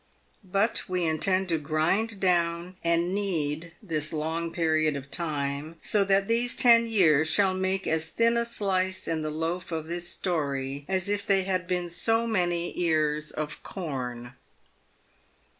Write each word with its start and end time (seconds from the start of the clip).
But 0.43 0.89
we 0.89 1.03
intend 1.03 1.47
to 1.49 1.59
grind 1.59 2.19
down 2.19 2.75
and 2.83 3.13
knead 3.13 3.73
this 3.83 4.11
long 4.11 4.51
period 4.51 4.95
of 4.95 5.11
time, 5.11 5.75
so 5.79 6.03
that 6.05 6.27
these 6.27 6.55
ten 6.55 6.87
years 6.87 7.29
shall 7.29 7.53
make 7.53 7.85
as 7.85 8.07
thin 8.07 8.35
a 8.35 8.45
slice 8.45 9.07
in 9.07 9.21
the 9.21 9.29
loaf 9.29 9.71
of 9.71 9.85
this 9.85 10.09
story 10.09 10.85
as 10.87 11.07
if 11.07 11.27
they 11.27 11.43
had 11.43 11.67
been 11.67 11.87
so 11.87 12.25
many 12.25 12.73
ears 12.79 13.29
of 13.29 13.61
corn. 13.61 14.33